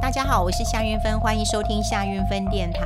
[0.00, 2.80] 大家好，我是夏云芬，欢迎收听夏云芬电台。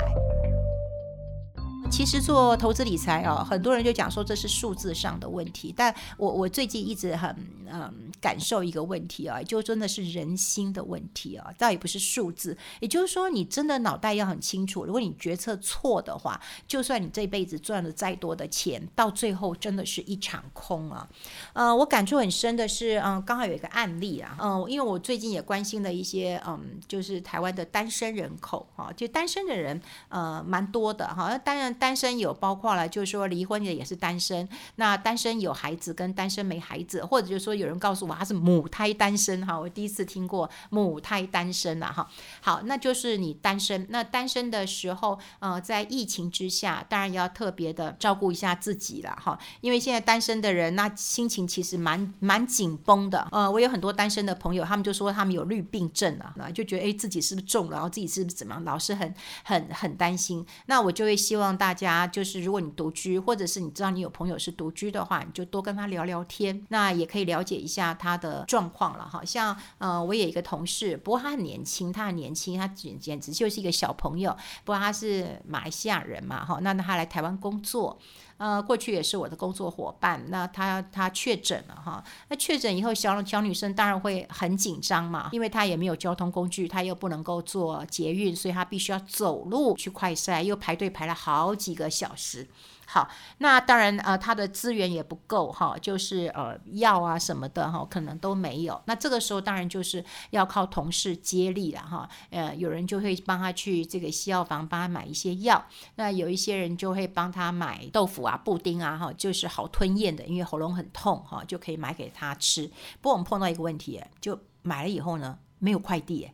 [1.88, 7.34] 其实做投资理财哦，很多人就讲说这是数字上的问题，但我我最近一直很
[7.70, 12.56] 嗯感受一个问题啊，就真的是人心的问题啊，倒也不是数字。
[12.80, 21.08] 也就是说，你真的脑袋要很清楚，如果你决策错的话，就算你这辈子赚了再多的钱，到最后真的是一场空啊。
[21.52, 31.74] 呃，我感触很深的是，嗯，刚好有一个案例啊，嗯，因为我最近也关心了一些嗯，就是台湾的单身人口啊，就单身的人呃蛮多的哈，当然。
[31.76, 34.48] 单身有包括了，就是说离婚的也是单身。
[34.76, 42.08] 那单身有孩子跟单身没孩子，或者就是说有人告诉我他是母胎单身哈，我第一次听过母胎单身了哈。
[42.40, 43.86] 好，那就是你单身。
[43.90, 49.38] 那单身的时候，呃，在疫情之下，当然要特别的照顾一下自己了哈。
[49.60, 53.26] 因为现在单身的人，那心情其实蛮蛮紧绷的。
[53.30, 60.44] 呃，我有很多单身的朋友，他们就说他们有绿病症啊，那就觉得哎自己是不是中了，然后自己是不是怎么样，老是很很很担心。
[60.66, 69.06] 那我就会希望大家就是，如果你独居，或者是你知道你有朋友是独居的话，你就多跟他聊聊天，那也可以了解一下他的状况了。
[69.06, 74.34] 好像呃，我有一个同事，不过他很年轻，他很年轻，他简简直就是一个小朋友。
[74.64, 77.98] 不过他是马来西亚人嘛，哈，那他来台湾工作。
[78.36, 80.24] 呃，过去也是我的工作伙伴。
[80.28, 92.48] 那他他确诊了哈，那确诊以后，小小女生当然会很紧张嘛，因为她也没有交通工具，她又不能够坐捷运，所以她必须要走路去快筛，又排队排了好几个小时。
[92.94, 98.80] 好，那当然呃，他的资源也不够哈，就是呃药啊什么的哈，可能都没有。
[98.84, 102.08] 那这个时候当然就是要靠同事接力了哈。
[102.30, 112.68] 呃，有人就会帮他去这个西药房帮他买一些药，那有一些人就会帮他买豆腐啊、布丁啊哈，就是好吞咽的，因为喉咙很痛哈，就可以买给他吃。
[113.00, 116.32] 不过我们碰到一个问题，就买了以后呢，没有快递哎。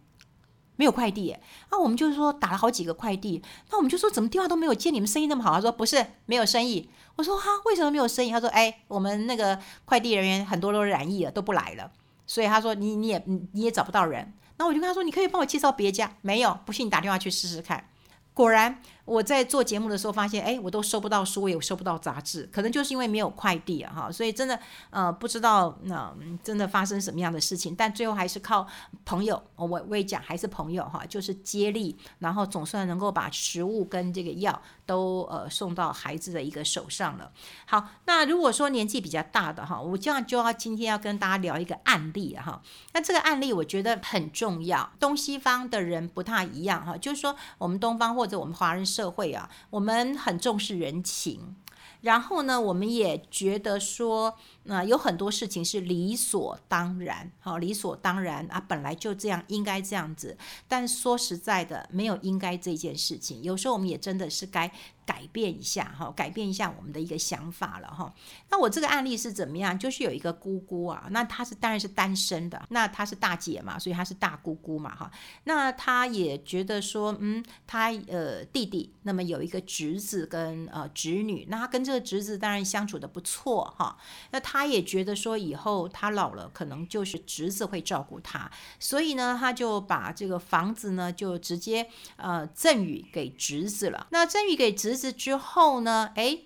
[0.80, 1.36] 没有快递，
[1.68, 5.52] 啊我们就是说打了好几个快递，那我们就说怎么电话都没有接，你们生意那么好？
[5.52, 6.88] 他说不是，没有生意。
[7.16, 8.30] 我说哈，为什么没有生意？
[8.30, 11.92] 他说哎，我们那个快递人员很多都染疫了，都不来了，
[12.26, 14.32] 所以他说你你也你也找不到人。
[14.56, 17.84] 那我就跟他说，你可以帮我介绍别家，没有，不信你打电话去试试看。
[18.32, 18.80] 果然。
[19.04, 24.58] 我在做节目的时候发现，哎，我都收不到书，也收不到杂志，可能就是因为没有快递啊，哈，所以真的，
[24.90, 28.66] 呃，不知道那、真的发生什么样的事情，但最后还是靠
[29.04, 37.32] 朋友，我我也讲还是朋友哈，就是接力，然后总算能够把食物跟这个药都呃送到孩子的一个手上了。
[37.66, 42.62] 好，那如果说年纪比较大的哈，我这样就要今天要跟大家聊一个案例哈，
[42.92, 51.56] 那这个案例我觉得很重要，东西方的人不太一样哈，就是说我们东方或者我们华人社社会啊，我们很重视人情，
[52.02, 60.36] 然后呢，我们也觉得说，那、有很多事情是理所当然，好、理所当然啊，本来就这样，应该这样子。
[60.68, 64.70] 但说实在的，没有应该这件事情，有时候我们也真的是该。
[65.06, 68.14] 改变一下哈，改变一下我们的一个想法了哈。
[68.48, 69.76] 那我这个案例是怎么样？
[69.76, 75.10] 就是有一个姑姑啊，那她是当然是单身的，那她是大姐嘛，所以她是大姑姑嘛哈。
[75.44, 83.96] 那她也觉得说，嗯，她呃弟弟那么有一个侄子跟呃侄女，那她跟这个侄子当然相处的不错哈。
[84.30, 88.50] 那她他也觉得说，以后他老了可能就是侄子会照顾他，
[88.80, 94.08] 所以呢，他就把这个房子呢就直接呃赠予给侄子了。
[94.10, 95.12] 那赠予给侄子。
[95.12, 96.38] 之后呢，哎，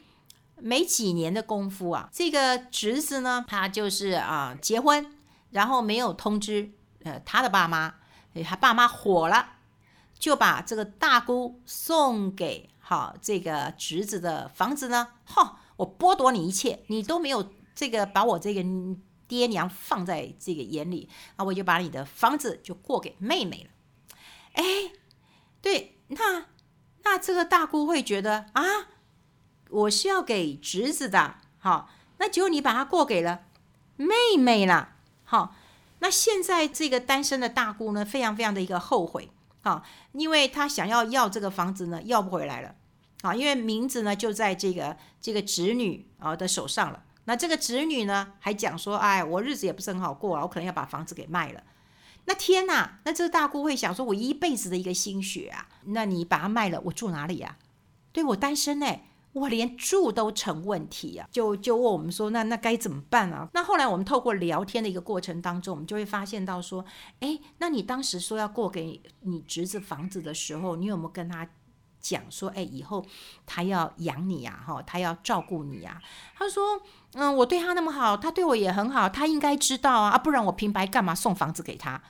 [0.56, 5.06] 没几年的功夫啊，这个侄子呢，他就是啊结婚，
[5.50, 6.72] 然后没有通知
[7.04, 7.94] 呃他的爸妈，
[8.44, 9.46] 他爸妈火了，
[10.18, 17.50] 就把这个大姑送给好这个侄子的房子呢，哈，我剥夺你一切，你都没有
[17.84, 18.64] 这个把我这个
[19.28, 23.70] 爹娘放在这个眼里，啊，我就把你的房子就过给妹妹了，
[24.54, 24.64] 哎，
[25.60, 26.46] 对，那。
[27.06, 28.62] 那这个大姑会觉得啊，
[29.68, 33.42] 我是要给侄子的，好，那结果你把它过给了
[33.96, 34.94] 妹妹了，
[35.24, 35.54] 好，
[35.98, 39.28] 那现在这个单身的大姑呢，非常非常的一个后悔，
[39.60, 42.74] 好，因为她想要要这个房子呢，要不回来了，
[43.20, 51.62] 啊，因为名字呢就在这个这个侄女啊的手上了，那这个侄女呢还讲说，哎，我日子也不是很好过啊，我可能要把房子给卖了。
[52.26, 57.58] 那天呐，那这个大姑会想说：“我一辈子的一个心血啊，那你把它卖了，我住哪里呀？
[58.12, 66.82] 对，我单身哎，我连住都成问题呀。”就就问我们说：“那那该怎么办啊？”那后来我们透过聊天的一个过程当中，我们就会发现到说
[67.20, 71.46] ：“哎，那你当时说要过给你侄子房子的时候，你有没有跟他
[72.04, 73.04] 讲说：哎，以后
[73.46, 76.00] 他要养你呀，哈，他要照顾你呀？”
[76.38, 76.62] 他说。
[77.16, 82.02] 嗯，我对他那么好，他对我也很好，他应该知道啊，不然我平白干嘛送房子给他？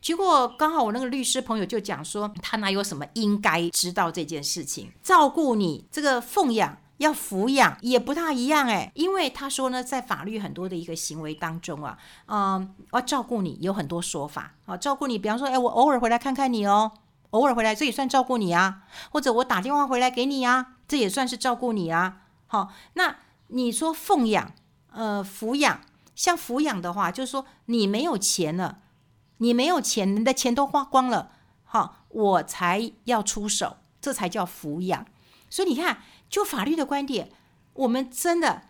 [0.00, 4.90] 结果刚好我那个律师朋友就讲说，他哪有什么应该知道这件事情？
[5.00, 11.96] 照顾你这个奉养要抚养也不大一样哎，因为他说呢，在法律很多的一个行为当中啊，
[12.26, 16.90] 嗯，要照顾你有很多说法啊，照顾你，比方说，哎，我偶尔回来看看你哦，
[17.32, 22.22] 偶尔回来这也算照顾你啊，或者我打电话回来给你啊，这也算是照顾你啊。
[22.46, 23.16] 好，那
[23.48, 24.52] 你说奉养，
[24.92, 25.80] 呃，抚养，
[26.14, 28.78] 像抚养的话，就是说你没有钱了。
[29.38, 31.32] 你没有钱，你的钱都花光了，
[31.64, 35.04] 好，我才要出手，这才叫抚养。
[35.50, 35.98] 所以你看，
[36.30, 37.28] 就法律的观点，
[37.72, 38.62] 我们真的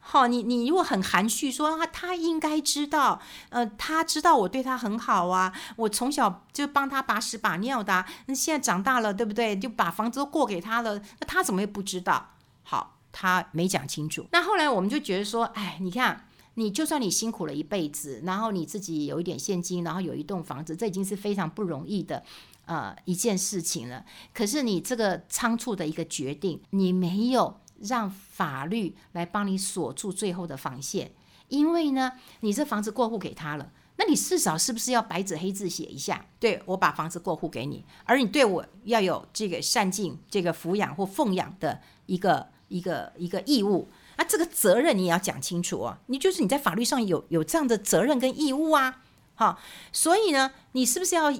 [0.00, 3.20] 好，你你如果很含蓄说啊，他应该知道，
[3.50, 9.56] 呃，他知道我对他很好啊，我从小就帮他把屎把尿的，那现在长大了，对不对？
[9.56, 12.30] 就把房子都过给他了，那他怎么也不知道？
[12.62, 14.26] 好，他没讲清楚。
[14.32, 16.26] 那后来我们就觉得说，哎，你看。
[16.54, 22.22] 你就算你辛苦了一辈子，然后你自己有一点现金，然后有一栋房子，这已经是非常不容易的，
[22.66, 24.04] 呃，一件事情了。
[24.34, 31.12] 可是你这个仓促的一个决定，你没有让法律来帮你锁住最后的防线，
[31.48, 36.24] 因为呢，你这房子过户给他了，那你至少是不是要白纸黑字写一下？
[36.38, 43.88] 对，我把房子过户给你，而你对我要有这个善尽这个抚养或奉养的一个一个一个义务。
[44.16, 49.02] 那、啊、这个责任你也要讲清楚哦，你就是你在法律上有有这样的责任跟义务啊，
[49.34, 49.58] 好，
[49.92, 51.32] 所以呢，你是不是要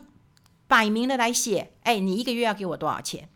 [0.66, 1.72] 摆明了来写？
[1.82, 3.28] 哎，你一个月要给我多少钱？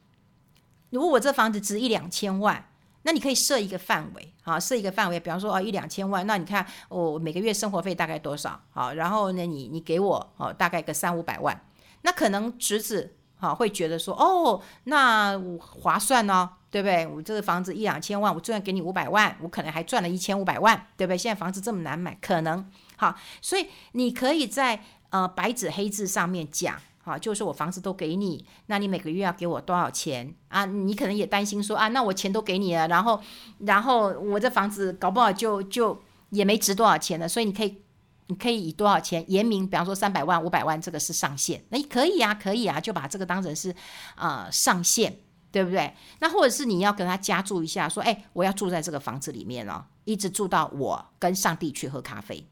[0.89, 2.71] 如果我这房子值一两千万，
[3.05, 8.61] 那你可以设一个范围，好，设一个范围，比方说哦一两千万，那你看我每个月生活费大概多少？
[8.73, 11.65] 好，然后呢，你你给我哦大概个三五百万，
[12.03, 16.51] 那可能侄子好会觉得说哦，那我划算哦。
[16.75, 17.07] 对不对？
[17.07, 21.17] 我这个房子一两千万，我就算给你五百万，我可能还赚了一千五百万，对不对？
[21.17, 26.75] 现在房子这么难买，可能好，所以你可以在呃白纸黑字上面讲，
[27.05, 30.65] 好，就是我房子都给你，那你每个月要给我多少钱啊？
[30.65, 33.21] 你可能也担心说啊，那我钱都给你了，然后
[33.59, 37.83] 然后我这房子搞不好就就也没值多少钱了，所以你可以
[38.27, 43.75] 你可以以多少钱言明，比方说三百万、五百万，这个是上限，那可以啊，可以啊，就把这个当成是
[44.17, 45.19] 呃上限。
[45.55, 45.95] 对不对？
[46.19, 52.45] 那或者是你要跟他加注一下，说，哎，我要住在这个房子里面哦，一直住到我跟上帝去喝咖啡，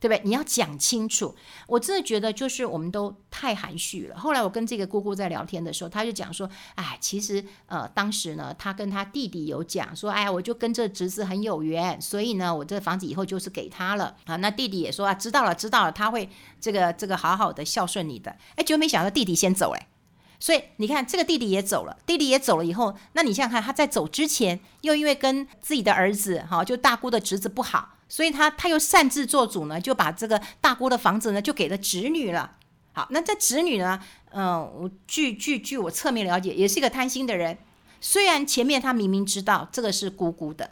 [0.00, 0.20] 对不对？
[0.24, 1.34] 你要讲清楚。
[1.66, 4.16] 我真的觉得就是我们都太含蓄了。
[4.16, 14.36] 后来我跟这个姑姑在聊天的时候，她就讲说，哎，其实呃，当时呢，她跟她弟弟有讲说，哎，我就跟这侄子很有缘，所以呢，我这房子以后就是给他了啊。
[14.36, 16.28] 那弟弟也说啊，知道了，知道了，他会
[16.60, 18.36] 这个这个好好的孝顺你的。
[18.56, 19.88] 哎，结果没想到弟弟先走，哎。
[20.40, 32.56] 所以你看，这个弟弟也走了，弟弟也走了以后，那你想想看，他在走之前，又因为跟自己的儿子，哈，就大姑的侄子不好，所以他他又擅自做主呢，就把这个大姑的房子呢，就给了侄女了。
[32.92, 34.00] 好，那这侄女呢，
[34.30, 37.58] 嗯，我据据据我侧面了解，也是一个贪心的人。
[38.00, 40.70] 虽然前面他明明知道这个是姑姑的，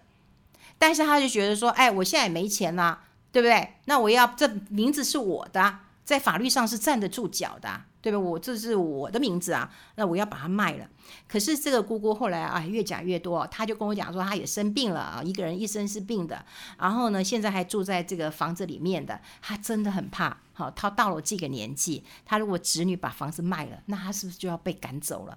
[0.79, 2.99] 但是他就觉得说，哎，我现在也没钱呐，
[3.31, 3.75] 对不对？
[3.85, 7.83] 那我要这名字是我的，在法律上是站得住脚的。
[8.07, 8.19] 对吧？
[8.21, 10.89] 我这是我的名字啊，那我要把它卖了。
[11.27, 16.45] 可是这个姑姑后来啊，越讲越多，她就跟我讲说，她也生病了啊，一个人一生是病的。
[16.79, 20.37] 然后呢，现在还住在这个房子里面的，她真的很怕。
[20.53, 25.37] 好，她到了这个年纪，她如果子女把房子卖了，那她是不是就要被赶走了？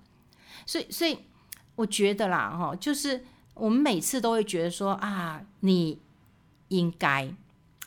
[0.68, 1.18] 所以，所以
[1.76, 6.00] 我觉得啦，哈，就是我们每次都会觉得说啊，你
[6.68, 7.34] 应该。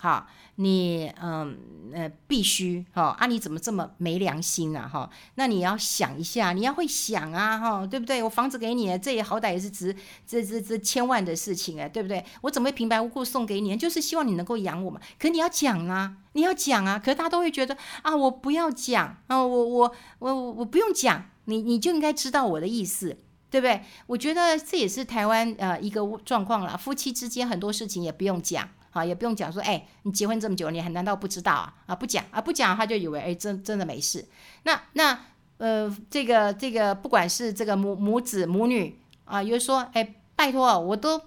[0.03, 1.57] 好，你嗯
[1.95, 5.09] 呃必须哈啊，你怎么这么没良心啊哈？
[5.37, 8.21] 那你要想一下，你要会想啊哈，对不对？
[8.21, 9.95] 我房子给你，这也好歹也是值
[10.27, 12.25] 这这这千万的事情哎，对不对？
[12.41, 13.77] 我怎么会平白无故送给你？
[13.77, 15.01] 就是希望你能够养我嘛。
[15.21, 16.99] 可你要讲啊，你要讲啊。
[16.99, 23.17] 可是大家都会觉得啊，我不要讲啊，我我我我不用讲，你你就应该知道我的意思，
[23.49, 23.85] 对不对？
[24.09, 28.69] 我觉得这也是台湾呃一个状况了，夫妻之间很多事情也不用讲。
[28.95, 31.75] 好，也不用讲说，哎，你结婚这么久，你还难道不知道啊？
[31.87, 34.29] 啊，不讲啊，不讲，他就以为，哎，真真的没事。
[34.65, 35.19] 那那
[35.57, 41.23] 呃，这个这个，不管是这个母母子母女啊，有人说，哎，拜托，我都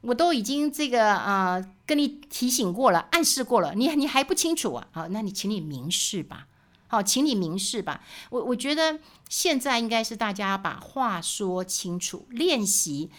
[0.00, 4.88] 我都已经这个啊，跟你提醒过了，暗示过了，你你还不清楚啊？
[4.92, 6.46] 好，那你请你明示吧。
[6.86, 8.02] 好，请你明示吧。
[8.30, 8.98] 我我觉得
[9.28, 13.10] 现在应该是大家把话说清楚，练习。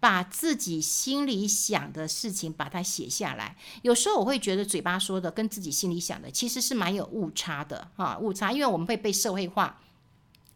[0.00, 3.56] 把自己心里想的事情把它写下来。
[3.82, 9.80] 有时候我会觉得嘴巴说的跟自己心里想的其实是蛮有误差的啊，误差，因为我们会被社会化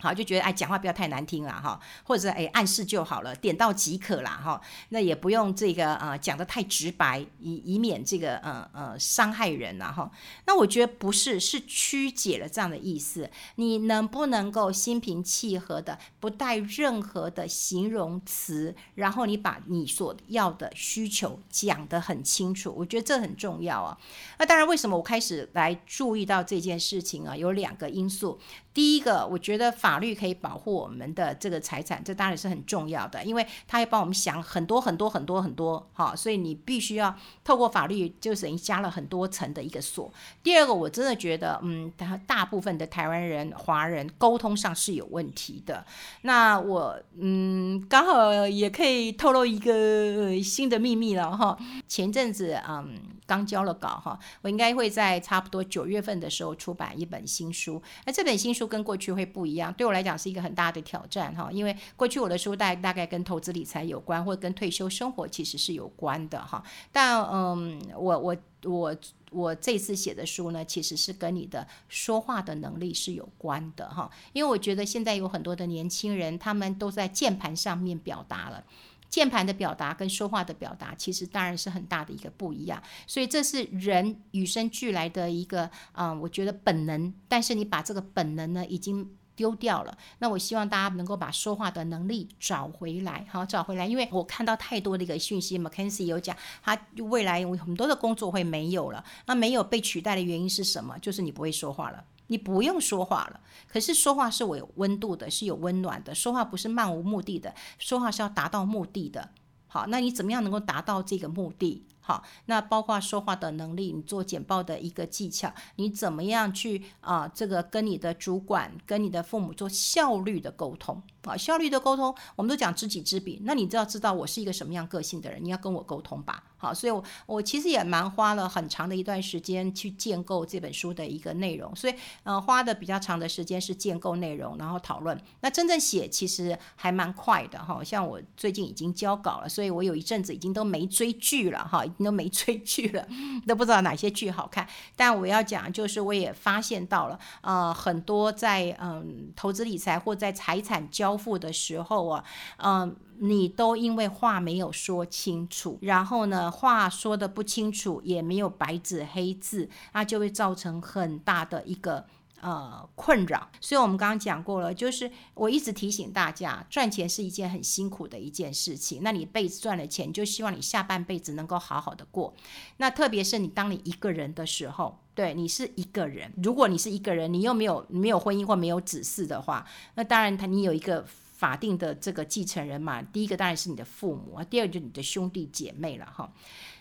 [0.02, 4.60] 好，就觉得哎，讲话不要太难听了哈，或者是哎暗示就好了，点到即可啦哈。
[4.88, 10.10] 那也不用这个呃讲得太直白，以以免这个呃呃伤害人了哈。
[10.46, 13.30] 那我觉得不是，是曲解了这样的意思。
[13.54, 22.74] 你能不能够心平气和的，不带任何的形容词，然后你把你所要的需求讲得很清楚？
[22.76, 23.96] 我觉得这很重要啊。
[24.40, 27.36] 那当然，为什么我开始来注意到这件事情啊？
[27.36, 28.40] 有两个因素。
[28.74, 37.14] 第一个，我觉得法律可以保护我们的这个财产，这当然是很重要的，因为它会帮我们想很多很多很多很多，哈，所以你必须要
[37.44, 40.10] 透过法律，就等于加了很多层的一个锁。
[40.42, 45.84] 第二个，我真的觉得，嗯，他大部分的台湾人、华人沟通上是有问题的。
[46.22, 51.58] 那我，嗯，刚好也可以透露一个新的秘密了，哈。
[51.86, 57.82] 前阵子，嗯，刚交了稿，哈，我应该会在差不多九月份的时候出版一本新书。
[58.06, 58.61] 那这本新书。
[58.66, 66.62] 跟过去会不一样，对我来讲是一个很大的挑战哈，因为过去我的书大大概跟投资理财有关，或者跟退休生活其实是有关的哈。
[66.90, 68.96] 但嗯，我我我
[69.30, 78.64] 我这次写的书呢，其实是跟你的说话的能力是有关的哈，因为我觉得现在有很多的年轻人，他们都在键盘上面表达了。
[79.12, 87.12] 键盘的表达跟说话的表达，其实当然是很大的一个不一样，所以这是人与生俱来的一个，嗯，我觉得本能。
[87.28, 89.98] 但是你把这个本能呢，已经丢掉了。
[90.18, 93.86] 那我希望大家能够把说话的能力找回来，好，找回来。
[93.86, 99.04] 因为我看到太多的一个讯息，McKenzie 有讲，他未来有很多的工作会没有了。
[99.26, 100.98] 那没有被取代的原因是什么？
[101.00, 102.02] 就是你不会说话了。
[102.32, 106.14] 你不用说话了，可是说话是我有温度的，是有温暖的。
[106.14, 109.28] 说话不是漫无目的的，说话是要达到目的的。
[109.66, 111.84] 好，那你怎么样能够达到这个目的？
[112.04, 117.28] 好，那包括说话的能力，你做简报的一个技巧，你怎么样去啊？
[117.28, 121.36] 这个跟你的主管、跟你的父母做效率的沟通啊？
[121.36, 123.40] 效率的沟通，我们都讲知己知彼。
[123.44, 126.42] 那你就要知道我是一个什么样个性的人，你要跟我沟通吧。
[126.56, 131.74] 好，所以我我其实也蛮花了很长的一段时间去建构这本书的一个内容。
[131.74, 131.94] 所以
[132.24, 135.20] 呃，花的比较长的时间是建构内容，然后讨论。
[135.40, 137.82] 那真正写其实还蛮快的哈。
[137.82, 141.84] 像我最近已经交稿了，所以我有一阵子已经都没追剧了哈。
[141.98, 143.06] 都没追剧了，
[143.46, 144.66] 都不知道哪些剧好看。
[144.96, 152.24] 但我要讲，就是我也发现到了，呃，很多在嗯投资理财或在财产交付的时候啊，
[152.58, 162.06] 嗯，你都因为话没有说清楚，然后呢，话说的不清楚，也没有白纸黑字，那就会造成很大的一个。
[162.42, 169.00] 呃，困扰，所以我们刚刚讲过了，就是我一直提醒大家，赚钱是一件很辛苦的一件事情。
[169.04, 172.34] 那你一辈子赚了钱，就希望你下半辈子能够好好的过。
[172.78, 176.32] 那特别是你当你一个人的时候，对，你是一个人。
[176.42, 183.00] 如果你是一个人，你又没有没有婚姻或没有子嗣的话，那当然他你有一个法定的这个继承人嘛。
[183.00, 186.32] 第一个当然是你的父母，第二就是你的兄弟姐妹了哈。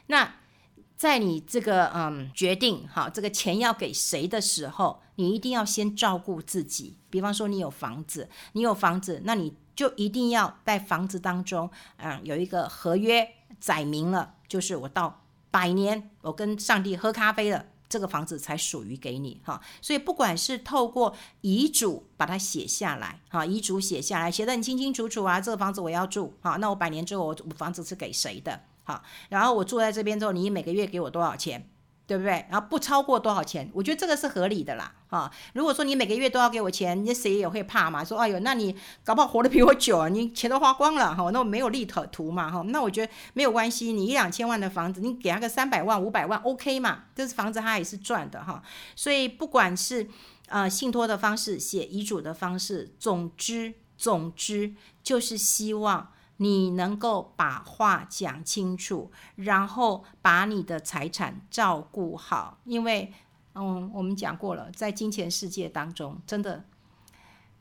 [0.07, 0.33] 那
[0.97, 6.97] 在你这个嗯决定哈，这个钱要给谁的时候，你一定要先照顾自己。
[7.09, 13.27] 比方说，你有房子，你有房子，那你就一定要在房子当中，嗯，有一个合约
[13.59, 19.61] 载明了，就是我到百年，我跟上帝喝咖啡了，这个房子才属于给你哈。
[19.81, 28.61] 所以，不管是透过遗嘱把它写下来，哈，遗嘱写下来，写得很清清楚楚啊，这个房子我要住，好，那我百年之后，我房子是给谁的？
[28.83, 31.69] 好，然后我住在这边之后，你每个月给我多少钱，
[32.11, 32.45] 对不对？
[32.49, 34.93] 然后不超过多少钱，我觉得这个是合理的啦。
[35.07, 38.03] 啊，如果说你每个月都要给我钱，那谁也会怕嘛？
[38.03, 38.75] 说哎呦，那你
[39.05, 42.61] 搞不好活得比我久啊，你钱都花光了哈，那我没有利可图嘛哈。
[42.67, 47.05] 那我觉得没有关系，你一两千万的房子，你给他个三百万、五百万，OK 嘛？
[47.15, 48.61] 这是房子他也是赚的哈。
[48.93, 50.09] 所以不管是
[50.49, 56.11] 呃信托的方式、写遗嘱的方式，总之总之就是希望。
[56.41, 63.13] 你能够把话讲清楚，然后把你的财产照顾好，因为，
[63.53, 66.65] 嗯，我们讲过了，在金钱世界当中，真的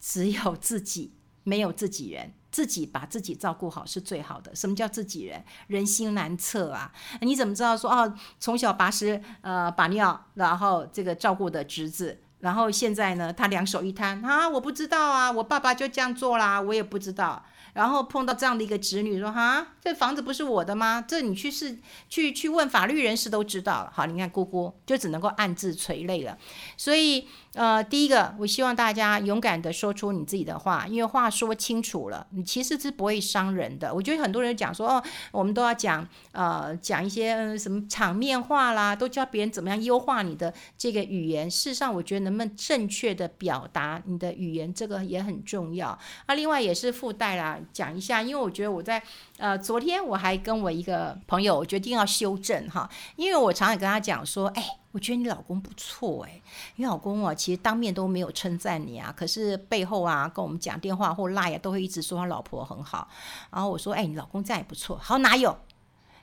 [0.00, 1.12] 只有自己，
[1.44, 4.56] 没有自己人，自己把自己照顾好是最好的。
[4.56, 5.44] 什么叫自己人？
[5.66, 6.90] 人心难测啊！
[7.20, 17.44] 你怎么知道说哦，从小把屎呃把尿，然后这个照顾的侄子，然后现在呢，他两手一摊啊，我不知道啊，我爸爸就这样做啦，我也不知道。
[17.72, 21.04] 然后碰到这样的一个侄女说哈，这房子不是我的吗？
[21.06, 23.92] 这你去是去去问法律人士都知道了。
[23.94, 26.36] 好，你看姑姑就只能够暗自垂泪了。
[26.76, 33.92] 所以呃，第一个，我希望大家勇敢的说出你自己的话，因为话说清楚了，你其实是不会伤人的。
[33.92, 35.02] 我觉得很多人讲说哦，
[35.32, 41.50] 我们都要讲呃讲一些什么场面话啦，都教别人怎么样优化你的这个语言。
[41.50, 45.88] 事实上，我觉得能不能正确的表达你的语言，这个也很重要。
[46.26, 47.58] 啊，另外也是附带啦。
[47.72, 49.02] 讲一下，因为我觉得我在
[49.38, 56.42] 呃昨天我还跟我一个朋友，我决定要修正哈，因为我常常跟他讲说，哎，我觉得你老公不错哎，
[56.76, 63.08] 你老公啊，其实当面都没有称赞你啊，可是背后啊跟我们讲电话或赖啊，都会一直说他老婆很好。
[63.50, 64.98] 然后我说，哎，你老公这样也不错。
[64.98, 65.56] 好，哪有？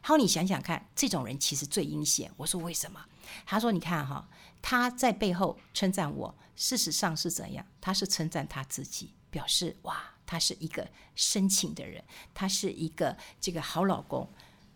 [0.01, 2.31] 好，你想想看，这种人其实最阴险。
[2.37, 2.99] 我说为什么？
[3.45, 4.27] 他说，你看哈，
[4.61, 7.65] 他在背后称赞我，事实上是怎样？
[7.79, 10.01] 他是称赞他自己，表示哇。
[10.29, 14.29] 他是一个深情的人，他是一个这个好老公。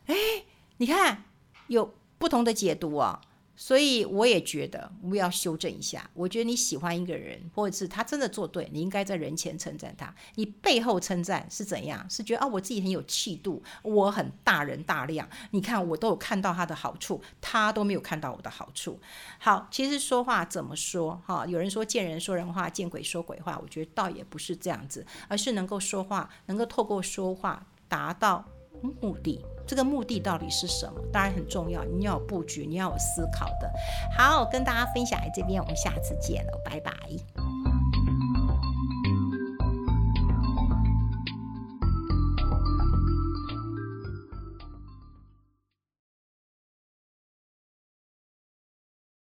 [0.05, 0.15] 哎，
[0.77, 1.25] 你看
[1.67, 3.19] 有不同的解读啊。
[3.61, 6.09] 所以我也觉得我要修正一下。
[6.15, 10.11] 我觉得你喜欢一个人，或者是他真的做对，你应该在人前称赞他。
[10.33, 12.03] 你背后称赞是怎样？
[12.09, 15.29] 是觉得啊，我自己很有气度，我很大人大量。
[15.51, 18.99] 你看我都有看到他的好处，他都没有看到我的好处。
[19.37, 21.21] 好，其实说话怎么说？
[21.23, 23.59] 哈，有人说见人说人话，见鬼说鬼话。
[23.61, 28.43] 我觉得倒也不是这样子，而是能够说话，能够透过说话达到
[28.81, 29.43] 目的。
[29.67, 30.99] 这个目的到底是什么？
[31.13, 33.71] 当然很重要，你要有布局，你要有思考的。
[34.17, 36.91] 好，跟大家分享在这边，我们下次见了，拜拜。